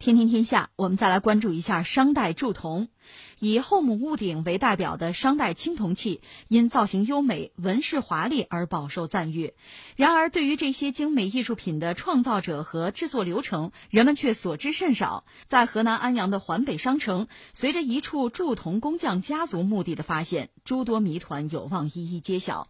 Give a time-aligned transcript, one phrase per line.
[0.00, 2.88] 天天天下，我们再来关注一下商代铸铜。
[3.38, 9.52] 以后母戊鼎为代表的商代青铜器，因造型优美、纹饰华丽而饱受赞誉。
[9.96, 15.26] 然而，对于这些精美艺术品的创造者和制作流程，人们却所知甚少。
[15.44, 22.68] 在河南安阳的环北商城，随着一处铸铜工匠家族墓地的发现，诸多谜团有望一一揭晓。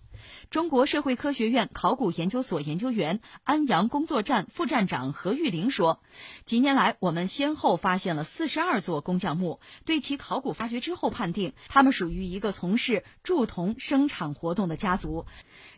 [0.50, 6.00] 中国社会科学院考古研究所研究员、安阳工作站副站长何玉玲说
[6.46, 15.26] ：“几年来，我们先后发现了四十二座工匠墓，对其考古发掘之后判定，他们属于一个从事铸铜生产活动的家族。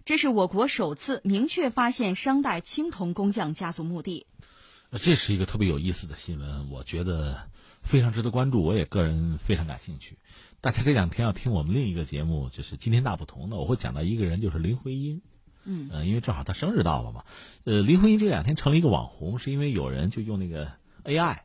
[0.05, 4.27] 这是我国首次明确发现商代青铜工匠家族墓地。
[5.01, 7.49] 这是一个特别有意思的新闻，我觉得
[7.83, 10.19] 非常值得关注，我也个人非常感兴趣。”
[10.63, 15.21] 大家这两天要听我们另一个节目，就是《今天大不同》的，我会讲到一个人，就是林徽因。
[15.65, 17.25] 嗯，呃，因为正好她生日到了嘛。
[17.65, 20.71] 呃，林徽因这两天成了一个网红，是因为有人就用那个
[21.05, 21.39] AI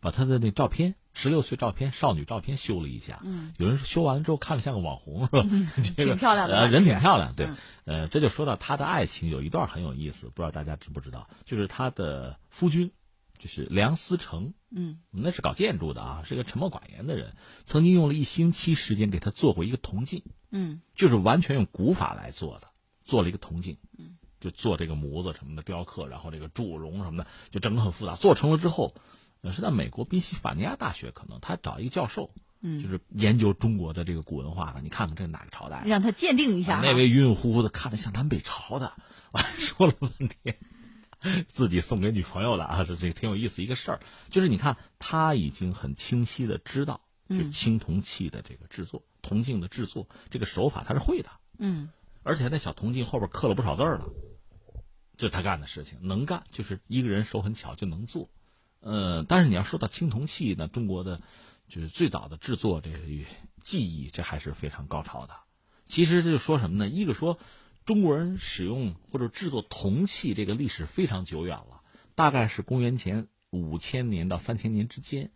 [0.00, 3.20] 把她的那照片，十六岁照片、少女照片修了一下。
[3.24, 5.42] 嗯，有人说修完了之后看着像个网红，是吧？
[5.96, 7.34] 挺漂亮的，呃，人挺漂亮。
[7.34, 7.48] 对，
[7.84, 12.92] 呃，这就说到她的爱情，有一段很有意思，不知道大家知不知道，就是她的夫君。
[13.40, 17.34] 就是梁思成，嗯，那是搞建筑的啊，是个沉默寡言的人。
[17.64, 22.68] 曾经用了一星期时间给他做过一个铜镜，嗯，就是完全用古法来做的，
[23.02, 28.14] 做了一个铜镜，嗯，就做这个模子什么的雕刻，然后这个铸容什么的，就整个很复杂。
[28.14, 28.94] 做成了之后，
[29.40, 36.78] 呃，是在美国宾夕法尼亚大学，可能他找一个教授，嗯，就是研究中国的这个古文化的，你看看这是哪个朝代，让他鉴定一下。
[36.82, 38.92] 那位晕晕乎乎的，看着像南北朝的，
[39.32, 40.58] 完说了半天。
[41.48, 44.00] 自己送给女朋友的啊，这这个挺有意思一个事儿。
[44.30, 51.28] 就是你看，他已经很清晰的知道，就青铜器的这个制作、铜镜的制作这个手法，他是会的。
[51.58, 51.90] 嗯，
[52.22, 54.06] 而且那小铜镜后边刻了不少字儿了，
[55.18, 58.30] 这他干的事情能干，就是一个人手很巧就能做。
[58.80, 61.20] 呃，但是你要说到青铜器呢，中国的
[61.68, 62.98] 就是最早的制作这个
[63.60, 65.34] 技艺，这还是非常高超的。
[65.84, 66.88] 其实这就说什么呢？
[66.88, 67.38] 一个说。
[67.90, 71.82] 中国人使用或者制作铜器，这个历史非常久远了，
[72.14, 75.32] 大概是公元前五千年到三千年之间，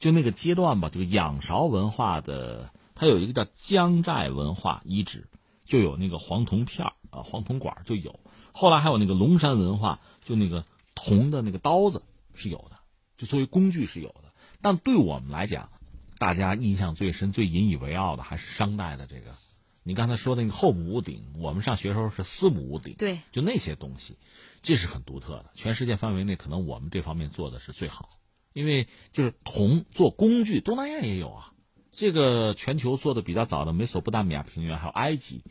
[0.00, 0.90] 就那个阶段吧。
[0.92, 5.28] 这个仰韶文化的，它有一个叫江寨文化遗址，
[5.64, 8.18] 就有那个黄铜片啊，黄铜管就有。
[8.50, 10.64] 后来还有那个龙山文化，就那个
[10.96, 12.02] 铜的那个刀子
[12.34, 12.78] 是有的，
[13.16, 14.34] 就作为工具是有的。
[14.60, 15.70] 但对我们来讲，
[16.18, 19.36] 大家印象最深、最引以为傲的还是商代的这个。
[19.84, 24.16] 你刚才说的那个后母屋顶，我们上学时候是四母屋顶，对，就那些东西，
[24.62, 25.50] 这是很独特的。
[25.54, 28.10] 全世界范围内，可能我们这方面做的是最好，
[28.52, 31.52] 因为就是铜做工具，东南亚也有啊。
[31.90, 35.42] 这个全球做的比较早的，美索不达米亚平原还有埃及，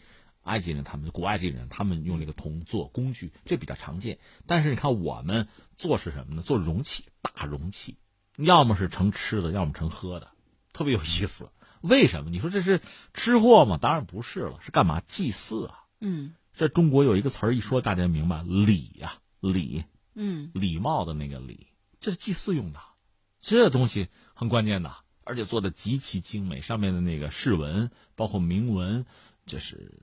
[0.44, 4.18] 埃及人他们古埃及人他们用这个铜做工具，这比较常见。
[4.48, 6.42] 但是你看我们做是什么呢？
[6.42, 7.98] 做容器，大容器，
[8.38, 10.30] 要么是盛吃的，要么盛喝的，
[10.72, 11.50] 特别有意思。
[11.82, 12.30] 为什么？
[12.30, 12.82] 你说这是
[13.14, 13.78] 吃货吗？
[13.82, 15.02] 当然不是了，是干嘛？
[15.02, 15.84] 祭祀啊！
[16.00, 19.84] 嗯，这中国有一个词儿一说，大家明白礼呀，礼，
[20.14, 21.68] 嗯，礼貌的那个礼，
[22.00, 22.80] 这是祭祀用的，
[23.40, 24.94] 这东西很关键的，
[25.24, 29.06] 而且做的极其精美，上面的那个饰纹，包括铭文，
[29.46, 30.00] 就是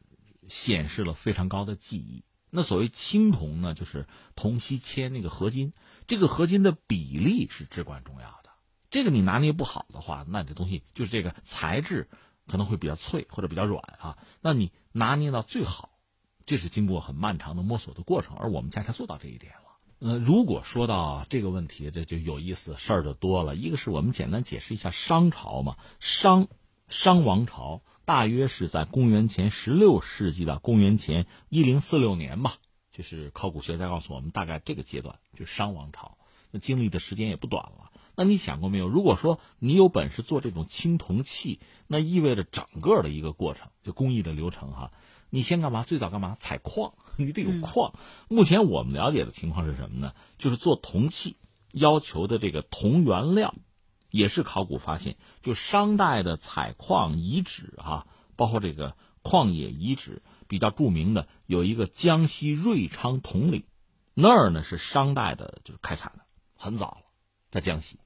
[0.49, 2.25] 显示了非常高的技艺。
[2.51, 5.73] 那所谓青铜呢，就是铜锡铅那个合金，
[6.07, 8.48] 这个合金的比例是至关重要的。
[8.91, 12.09] 这个你拿捏不好的话，那你这东西就是这个材质
[12.47, 14.19] 可能会比较脆或者比较软啊。
[14.41, 15.91] 那你拿捏到最好，
[16.47, 19.61] 这是经过很漫长的摸索的过程，而我们恰恰做到这一点了。
[20.01, 23.57] 呃，如果说到这个问题，这就有意思，事儿就多了。
[23.57, 26.47] 一个是我们简单解释一下商朝嘛，商
[26.87, 32.55] 商王朝大约是在公元前十六世纪到公元前一零四六年吧，
[32.93, 36.17] 就是考古学家告诉我们，大概这个阶段就是商王朝。
[36.53, 37.88] 那经历的时间也不短了。
[38.21, 38.89] 那你想过没有？
[38.89, 44.91] 如果说你有本事做这种青铜器，那意味着整个的一个过程，就工艺的流程哈。
[45.31, 45.85] 你先干嘛？
[45.85, 46.35] 最早干嘛？
[46.37, 47.95] 采矿， 你得有矿。
[48.29, 50.15] 目前我们了解的情况是什么呢？
[50.37, 51.37] 就是做铜器
[51.71, 53.55] 要求的这个铜原料，
[54.11, 63.63] 也是考古发现，就商代的采矿遗址哈，包括这个矿冶遗址比较著名的有一个江西瑞昌铜岭，
[64.13, 66.25] 那儿呢是商代的，就是开采的
[66.57, 67.03] 很早了，
[67.53, 67.97] 在江西。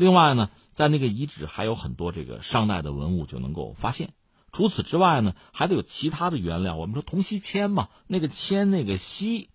[0.00, 4.14] 另外呢，在那个遗址还有很多这个商代的文物就能够发现。
[4.50, 6.74] 除此之外呢，还得有其他的原料。
[6.74, 9.50] 我们说铜锡铅嘛，那个铅那个锡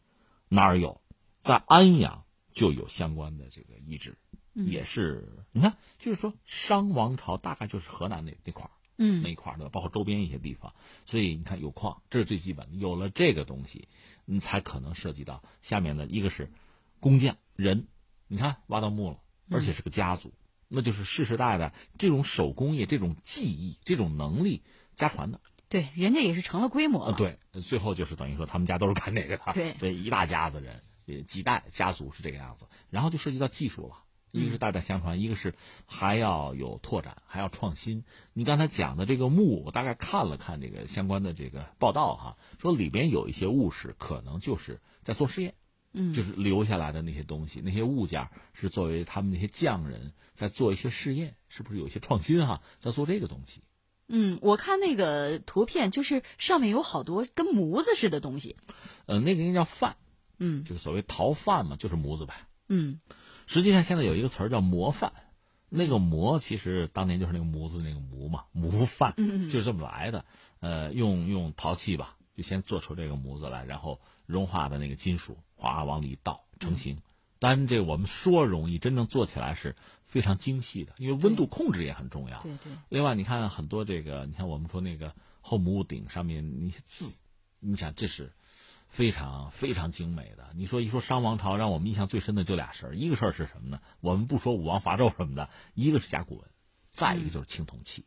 [0.48, 1.02] 哪儿有？
[1.40, 4.20] 在安阳就有相关的这个遗址，
[4.54, 10.76] 也是你看，就是说商王朝大概就是河南那那块儿，嗯，那一块儿的，包括周边一些地方。
[11.08, 12.76] 所以你看有矿，这是最基本的。
[12.76, 13.88] 有了这个东西，
[14.26, 16.52] 你才可能涉及到下面的一个是
[17.00, 17.88] 工匠人。
[18.28, 19.18] 你看挖到墓了。
[19.50, 20.34] 而且是个家族，
[20.68, 24.64] 那就是世世代代这种手工业、这种技艺、这种能力
[24.96, 25.42] 家传的。
[25.70, 27.18] 对，人家也是成了规模了。
[27.18, 29.54] 对，最后就是等于说他们家都是干这个的。
[29.54, 34.02] 对，对，一大家子人，几代家族是这个样子，然后就涉及到技术了。
[34.32, 35.56] 一个是代代相传，一个是
[35.86, 38.04] 还要有拓展，还要创新。
[38.34, 45.54] 你刚才讲的这个墓，我大概看了看这个相关的这个报道哈，说里边有一些物事可能就是在做实验，
[45.96, 53.62] 嗯，就是留下来的那些东西，那些物件是作为他们那些匠人在做一些试验，是不是有一些创新哈，在做这个东西。
[54.08, 58.56] 嗯，我看那个图片，就是上面有好多跟模子似的东西。
[59.06, 59.96] 呃，那个应该叫饭，
[60.38, 62.36] 嗯，就是所谓陶饭嘛，就是模子呗。
[62.68, 63.00] 嗯。
[63.48, 65.14] 实际上，现在有一个词儿叫模饭，
[65.70, 69.14] 那个模其实当年就是那个模子那个模嘛，模范
[69.52, 70.26] 就是这么来的。
[70.60, 77.02] 呃，用用陶器吧，就先做出这个模子来，然后融化的那个金属哗往里倒成型。
[77.40, 82.42] 当然，这我们说容易，真正做起来是非常精细的，因为温度控制也很重要。
[82.42, 82.72] 对对。
[82.90, 87.14] 另外，你看很多这个，你看我们说那个后母屋顶上面那些字，
[87.60, 88.34] 你想这是。
[88.88, 90.52] 非常非常精美的。
[90.56, 93.82] 你说一说商王朝，让我们印象最深的就俩事儿，一个事儿是什么呢？
[94.00, 96.50] 我们不说武王伐纣什么的，一个是甲骨文，
[96.88, 98.06] 再一个就是青铜器，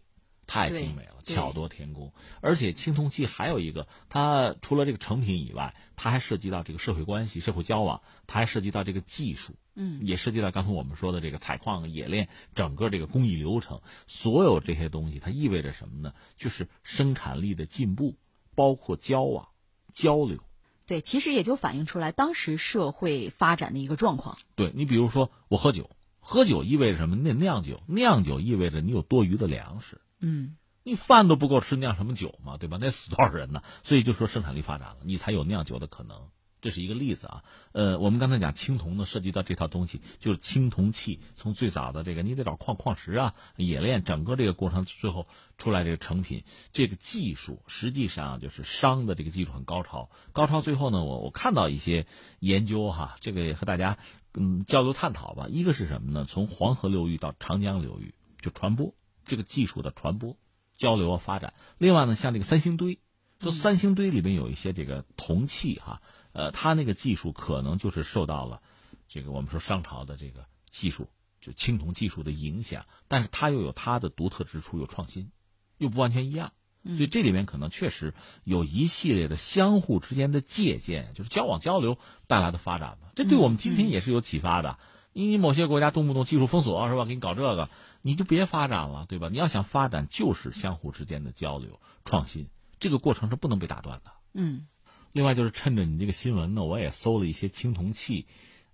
[0.49, 2.13] 太精美了，巧夺天工。
[2.41, 13.83] 而且青铜器还有一个，它除了这个成品以外，它还涉及到这个社会关系、社会交往，它还涉及到这个技术，嗯，也涉及到刚才我们说的这个采矿、冶炼整个这个工艺流程。
[14.07, 16.15] 所有这些东西，它意味着什么呢？
[16.39, 18.17] 就是生产力的进步，
[18.55, 19.51] 包括交往、
[19.93, 20.39] 交流。
[20.87, 24.39] 对，其实也就反映出来当时社会发展的一个状况。
[24.55, 25.91] 对你，比如说我喝酒，
[26.21, 27.17] 喝酒意味着什么？
[27.17, 30.01] 那酿酒，酿酒意味着你有多余的粮食。
[30.21, 32.57] 嗯，你饭都不够吃，酿什么酒嘛？
[32.57, 32.79] 对吧？
[32.81, 33.63] 那死多少人呢？
[33.85, 36.29] 所以就说生产力发展了，你才有酿酒的可能。
[36.61, 46.43] 这是一个例子啊，呃，我们刚才讲青铜呢，涉及到这套东西，就是青铜器，从最早的这个你得找矿矿石啊，冶炼，整个这个过程，最后出来这个成品，
[46.73, 52.09] 这个技术实际上就是商的这个技术很高超，高超最后呢，我我看到一些
[52.41, 53.97] 研究哈，这个也和大家
[54.35, 55.47] 嗯交流探讨吧。
[55.49, 56.25] 一个是什么呢？
[56.25, 58.95] 从黄河流域到长江流域，就传播
[59.29, 60.37] 这个技术的传播、
[60.77, 61.55] 交流啊发展。
[61.79, 62.99] 另外呢，像这个三星堆，
[63.41, 66.03] 说三星堆里面有一些这个铜器哈。
[66.33, 68.63] 呃，它那个技术可能就是受到了
[69.09, 71.09] 这个我们说商朝的这个技术，
[71.41, 75.33] 就青铜技术的影响，但是它又有它的独特之处，有创新，
[75.79, 76.53] 又不完全一样，
[76.85, 78.15] 所以这里面可能确实
[78.45, 81.99] 有一系列的相互之间的借鉴，就是交往交流
[82.29, 83.11] 带来的发展吧。
[83.17, 84.79] 这对我们今天也是有启发的。
[85.27, 87.05] 你某些国家动不动技术封锁是吧？
[87.05, 87.69] 给你搞这个，
[88.03, 89.29] 你就别发展了，对吧？
[89.31, 92.49] 你要想发展，就是相互之间的交流创新，
[92.79, 94.13] 这个过程是不能被打断的。
[94.35, 94.67] 嗯。
[95.13, 98.27] 另外就是趁着你这个新闻呢，我也搜了一些青铜器，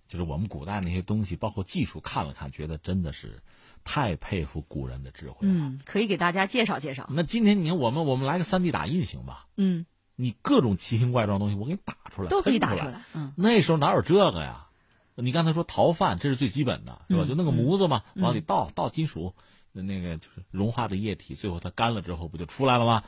[0.07, 3.41] 就是我们古代那些东西，包括技术看了看，觉得真的是
[3.83, 5.53] 太佩服古人的智慧了。
[5.53, 7.09] 嗯，可以给大家介绍介绍。
[7.09, 9.47] 那今天你看我们我们来个三 D 打印行吧？
[9.55, 13.01] 嗯，你各种奇形怪状的东西我给你打出来，都可以打出来。
[13.15, 14.67] 嗯，那时候哪有这个呀？
[15.15, 17.25] 你刚才说陶范，这是最基本的，对吧？
[17.27, 19.33] 就弄个模子嘛，往里倒倒金属，
[19.71, 23.03] 那个就是融化的液体，最后它干了之后不就出来了吗？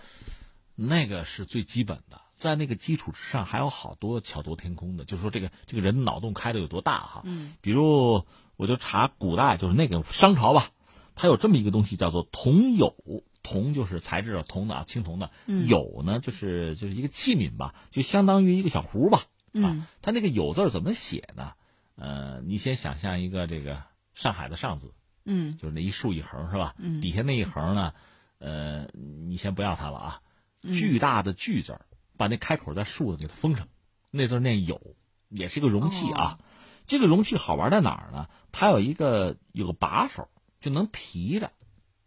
[0.75, 2.21] 那个是最基本的。
[2.33, 7.21] 在那个基础之上，还有好多巧夺天工的，就是说这个这个人脑洞开的有多大哈。
[7.25, 8.23] 嗯，比如
[8.57, 10.69] 我就查古代，就是那个商朝吧，
[11.15, 15.31] 它有这么一个东西叫做铜酉，铜就是材质的铜的啊，青铜的。
[15.67, 19.23] 有呢，就是就是一个器皿吧，就相当于一个小壶吧。
[19.53, 21.53] 啊，它那个有字怎么写呢？
[21.97, 24.93] 呃，你先想象一个这个上海的上字，
[25.25, 26.73] 嗯，就是那一竖一横是吧？
[26.77, 27.93] 嗯，底下那一横呢，
[28.39, 30.21] 呃，你先不要它了啊，
[30.61, 31.81] 巨大的巨字儿。
[32.19, 33.67] 把那开口在竖的给它封上，
[34.09, 34.95] 那字念有，
[35.29, 36.39] 也是个容器啊。
[36.87, 38.27] 这个容器好玩在哪儿呢？
[38.51, 40.27] 它有一个有个把手，
[40.59, 41.51] 就能提着，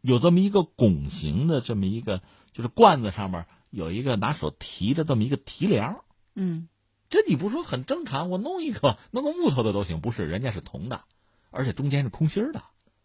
[0.01, 6.03] 有这么一个拱形的这么一个，就是罐子上面有一个拿手提的这么一个提梁。
[6.35, 6.69] 嗯，
[7.11, 8.31] 这你不说很正常？
[8.31, 10.27] 我弄一个弄个木头的都行，不是？
[10.27, 11.03] 人家是铜的，
[11.51, 12.63] 而且中间是空心的。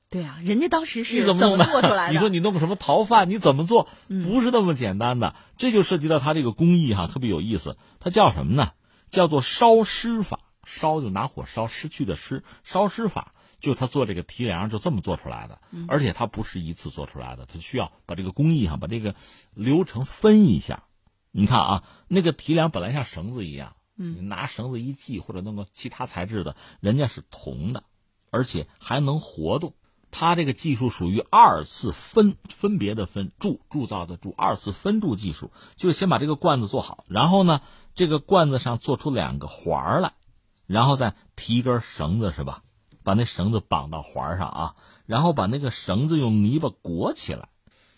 [0.10, 2.14] 对啊，人家当时是你怎么做出来的？
[2.14, 3.90] 你说你弄个什么陶范，你怎么做？
[4.08, 7.78] 不是那么简单的，这就涉及到他这个工艺哈，特别有意思。
[8.00, 8.72] 它叫什么呢？
[9.10, 10.40] 叫做烧尸法。
[10.68, 15.60] 烧就拿火烧，失去的失，烧尸法就他做这个提梁就这么做出来的。
[15.88, 19.14] 而且他不是一次做出来的，他需要把这个工艺哈，把这个
[19.54, 20.86] 流程分一下。
[21.30, 27.84] 你看啊，那个提梁本来像绳子一样，你拿绳子一系，或者弄个其他材质的，人家是铜的，
[28.30, 29.74] 而且还能活动。
[30.12, 37.62] 它这个技术属于二次分分别的分铸铸造的铸二次分铸技术，就是先把这个罐子做好，然后呢，
[37.96, 40.14] 这个罐子上做出两个环儿来，
[40.68, 42.64] 然后再提一根绳子是吧？
[43.04, 44.76] 把那绳子绑到环上啊，
[45.06, 47.50] 然后把那个绳子用泥巴裹起来。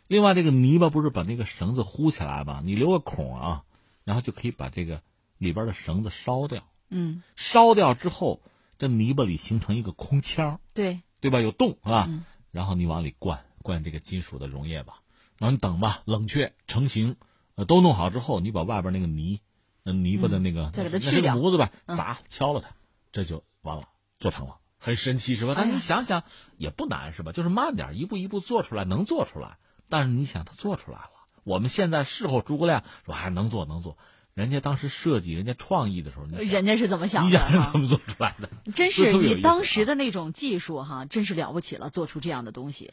[0.07, 2.61] 另外，这个泥巴不是把那个绳子糊起来吗？
[2.63, 3.63] 你留个孔啊，
[4.03, 5.01] 然后就可以把这个
[5.37, 6.63] 里边的绳子烧掉。
[6.89, 8.41] 嗯，烧掉之后，
[8.77, 11.41] 这泥巴里形成一个空腔，对对吧？
[11.41, 12.05] 有洞是吧？
[12.07, 15.01] 嗯然后你往里灌灌这个金属的溶液吧，
[15.37, 17.17] 然后你等吧，冷却成型，
[17.55, 19.41] 呃，都弄好之后，你把外边那个泥，
[19.83, 22.71] 呃，泥巴的那个、嗯再给它去掉模子呗，嗯砸敲了它，
[23.11, 25.53] 这就完了，做成了，很神奇是吧？
[25.55, 26.23] 但你想想
[26.57, 27.31] 也不难是吧？
[27.31, 29.57] 就是慢点，一步一步做出来，能做出来。
[29.89, 31.11] 但是你想，他做出来了，
[31.43, 33.97] 我们现在事后诸葛亮说还能做能做，
[34.37, 37.53] 人家当时设计、人家创意的时候，人家是怎么想你的你？
[37.53, 38.47] 想是怎么做出来的？
[38.71, 42.91] 真是以当时啊的那种技术哈，真是了不起了，做出这样的东西。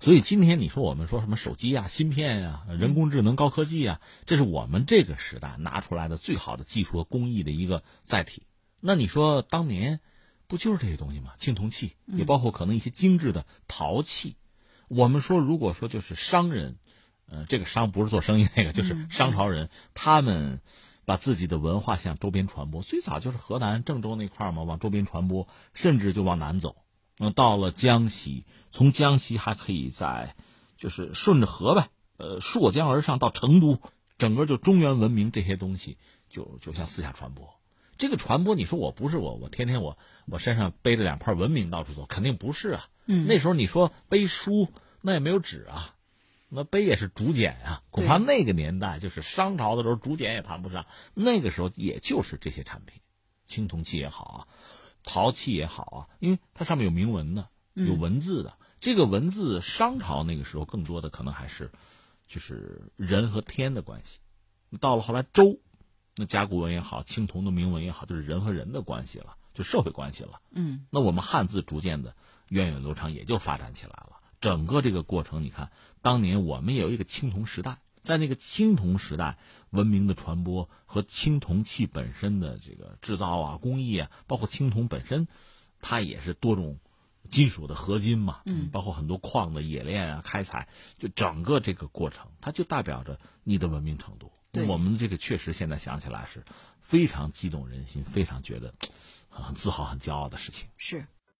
[0.00, 8.42] 所以今天你说我们说什么手机呀、芯片呀、人工智能、高科技呀，这是我们这个时代拿出来的最好的技术和工艺的一个载体。
[8.78, 10.00] 那你说当年
[10.46, 11.32] 不就是这些东西吗？
[11.38, 14.36] 青铜器，也包括可能一些精致的陶器。
[14.88, 16.76] 我们说，如果说就是商人，
[17.30, 20.60] 呃，这个商不是做生意那个，就是商朝人，他们
[21.04, 22.82] 把自己的文化向周边传播。
[22.82, 26.76] 最早就是河南郑州那块儿嘛，往周边传播，甚至就往南走。
[27.18, 30.36] 嗯到了江西，从江西还可以在，
[30.76, 33.80] 就是顺着河呗，呃，溯江而上到成都，
[34.18, 35.96] 整个就中原文明这些东西
[36.28, 37.54] 就就向四下传播。
[37.96, 42.86] 这个传播，你说我不是我，我天天我我身上背着两块文明到处走，肯定不是啊。
[43.06, 44.68] 嗯那时候你说背书，
[45.00, 45.95] 那也没有纸啊，
[46.48, 47.82] 那碑也是竹简啊。
[47.90, 50.86] 恐怕那个年代就是商朝的时候，竹简也谈不上。
[51.14, 53.00] 那个时候也就是这些产品，
[53.46, 54.48] 青铜器也好啊，
[55.02, 58.58] 陶器也好啊，因为它上面有铭文的，有文字的。
[58.78, 61.72] 这个文字，商朝那个时候更多的可能还是
[62.26, 64.20] 就是人和天的关系。
[64.80, 65.58] 到了后来周，
[66.14, 70.40] 那甲骨文也好，青铜的铭文也好，就是人和人的关系了，就社会关系了。
[70.50, 72.14] 嗯，那我们汉字逐渐的
[72.48, 74.20] 源远流长，也就发展起来了。
[74.40, 75.70] 整个这个过程，你看，
[76.06, 79.38] 当年我们也有一个青铜时代，在那个青铜时代，
[79.70, 85.26] 文明的传播和青铜器本身的这个制造啊、工艺啊，包括青铜本身，
[85.80, 86.78] 它也是多种
[87.28, 94.30] 金属的合金嘛，嗯包括很多矿的冶炼啊、开采，就整个这个过程，它就代表着你的文明程度。
[94.52, 96.44] 对我们这个确实现在想起来是
[96.82, 98.72] 非常激动人心，非常觉得
[99.28, 100.68] 很自豪、很骄傲的事情。
[100.76, 101.04] 是。